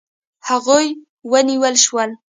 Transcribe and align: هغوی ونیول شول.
هغوی 0.47 0.87
ونیول 1.31 1.75
شول. 1.83 2.11